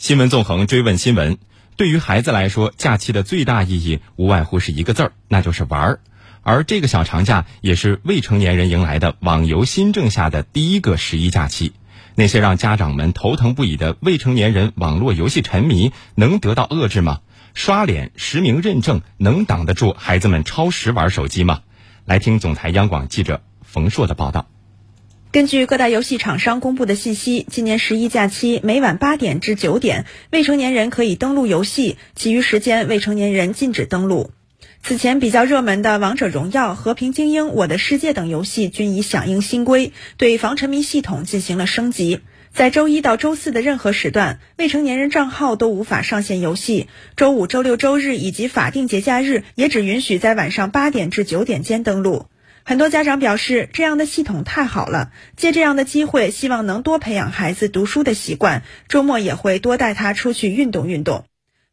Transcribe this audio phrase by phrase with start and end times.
[0.00, 1.36] 新闻纵横追问新闻：
[1.76, 6.00] 对于孩子来说，假期的最大意义无外乎是一个字儿，那就是玩儿。
[6.40, 11.74] 而这个小长假也是未成年人迎来的网游新政下的第一个十一假期。
[12.14, 17.20] 那些让家长们头疼不已的未成年人网络游戏沉迷，能得到遏制吗？
[17.52, 21.60] 刷脸实名认证能挡得住孩子们超时玩手机吗？
[22.06, 24.46] 来听总台央广记者冯硕的报道。
[25.32, 34.32] 根据各大游戏厂商公布的信息，今年十一假期每晚八点至九点，未成年人可以登录游戏，其余时间未成年人禁止登录。
[34.82, 42.18] 此前比较热门的《王者荣耀》《和平精英》《我的世界》等游戏均已响应新规，对防沉迷系统进行了升级。
[42.52, 52.26] 在周一到周四的任何时段，未成年人账号都无法上线游戏；周五、周六、周日以及法定节假日也只允许在晚上八点至九点间登录。
[52.64, 61.24] 很多家长表示，这样的系统太好了，借这样的机会，希望能多培养孩子读书的习惯，周末也会多带他出去运动运动。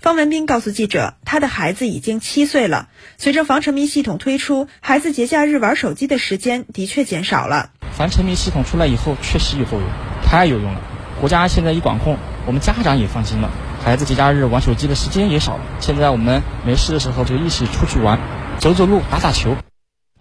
[0.00, 2.88] 方文斌告诉记者，他的孩子已经七岁了。
[3.16, 7.70] 随着防沉迷系统推出，孩子节假日玩手机的时间的确减少了。
[7.96, 9.88] 防沉迷系统出来以后，确实有作用，
[10.24, 10.80] 太有用了。
[11.20, 13.50] 国家现在一管控，我们家长也放心了，
[13.82, 15.62] 孩子节假日玩手机的时间也少了。
[15.80, 18.18] 现在我们没事的时候就一起出去玩，
[18.58, 19.56] 走走路，打打球。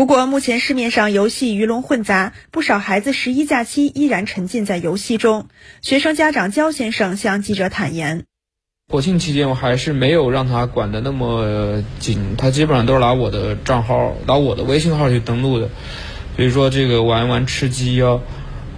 [0.00, 5.48] 不过，目前市面上游戏鱼龙混杂，不少孩子十一假期依然沉浸在游戏中。
[5.82, 8.24] 学生家长焦先生向记者坦言。
[8.90, 15.68] 国庆期间，我还是没有让他管得那么紧，他基本上都是拿我的账号、拿我的微信号去登录的。
[16.34, 18.20] 比如说这个玩一玩吃鸡啊，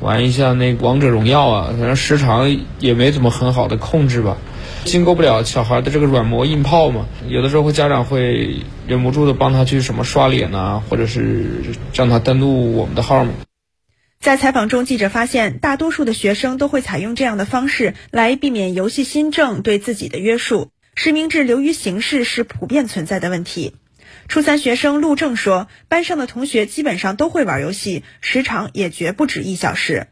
[0.00, 4.38] 玩一下那王者荣耀啊，反正时长也没怎么很好的控制吧，
[4.84, 7.06] 经过不了小孩的这个软磨硬泡嘛。
[7.28, 11.62] 有的时候会家长会忍不住的帮他去什么刷脸呐，或者是
[11.94, 13.32] 让他登录我们的号嘛。
[14.18, 20.70] 在采访中，记者发现，大多数的学生都会采用这样的方式来避免游戏新政对自己的约束。
[20.94, 23.74] 实名制流于形式是普遍存在的问题。
[24.28, 30.08] 初三学生陆正说，班上的同学基本上都会玩游戏，时长也绝不止一小时。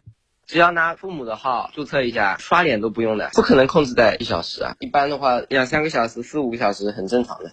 [0.48, 4.76] 只要拿父母的号注册一下，刷脸都不用的，不可能控制在一小时啊。
[4.80, 7.52] 一般的话，两三个小时、四五个小时很正常的。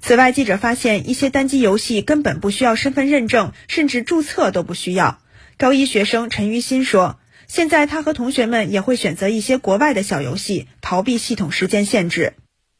[0.00, 5.18] 此外，记者发现一些单机游戏根本不需要身份认证，甚至注册都不需要。
[5.58, 12.32] 高一学生陈于新说：“现在他和同学们也会选择一些国外的小游戏，逃避系统时间限制。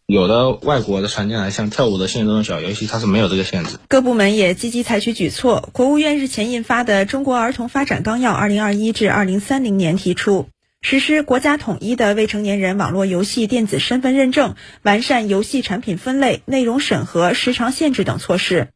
[0.06, 3.78] 有的外国的传进来像跳舞的现实中的小游戏，它是没有这个限制。
[3.88, 5.70] 各部门也积极采取举措。
[5.72, 10.48] 国务院日前印发的《中国儿童发展纲要（二零二一至二零三零年）》提出，
[10.82, 18.69] 实施国家统一的未成年人网络游戏电子身份认证，完善游戏产品分类、内容审核、时长限制等措施。”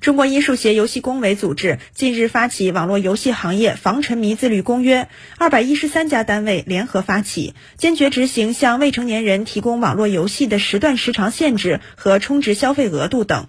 [0.00, 5.02] 中国音数协游戏工委组织近日发起《网络游戏行业防沉迷自律公约》，
[5.38, 13.48] 二百一十三家单位联合发起，坚决执行向未成年人提供网络游戏的时段时长限制和充值消费额度等。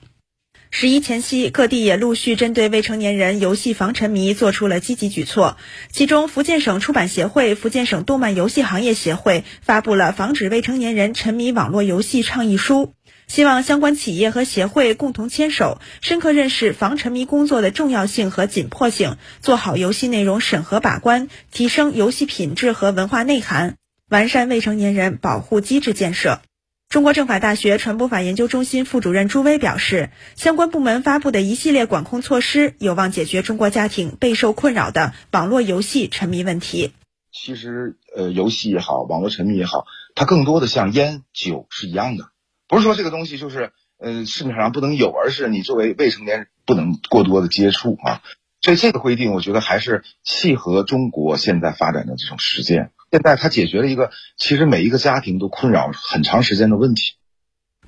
[0.69, 5.57] 十一前夕，各地也陆续针对未成年人游戏防沉迷做出了积极举措，
[5.91, 12.93] 其中福建省出版协会、福建省动漫游戏行业协会发布了防止未成年人沉迷网络游戏倡议书。
[13.27, 23.75] 希望相关企业和协会共同牵手，深刻认识防沉迷工作的重要性和紧迫性，做好游戏内容审核把关，提升游戏品质和文化内涵，
[24.09, 26.39] 完善未成年人保护机制建设。
[26.87, 36.93] 中国政法大学传播法研究中心副主任朱威表示，相关部门发布的一系列管控措施，有望解决中国家庭备受困扰的网络游戏沉迷问题。
[37.33, 39.85] 其实，呃，游戏也好，网络沉迷也好，
[40.15, 42.29] 它更多的像烟酒是一样的。
[42.67, 48.21] 不是说这个东西就是，呃，市面上不能有，而是你作为未成年人不能过多的接触啊。
[48.61, 52.91] 所以这个规定，我觉得还是契合中国现在发展的这种实践。
[53.09, 57.13] 现在它解决了一个其实每一个家庭都困扰很长时间的问题。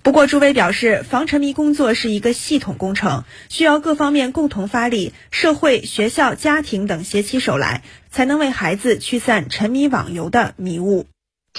[0.01, 11.05] 不过，朱威表示，防沉迷工作是一个系统工程，需要各方面共同发力，社会、学校、家庭等携起手来，才能为孩子驱散沉迷网游的迷雾。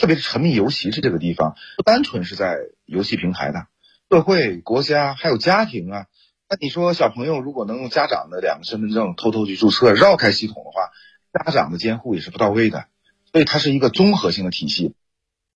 [0.00, 2.56] 特别是沉迷游戏是这个地方，不单纯是在
[2.86, 3.66] 游戏平台的，
[4.08, 6.06] 社会、国家还有家庭啊。
[6.48, 10.90] 那你说小朋友如果能用家长的两个身份证偷偷去注册，绕开系统的话，
[11.44, 12.86] 家长的监护也是不到位的。
[13.30, 14.94] 所以它是一个综合性的体系。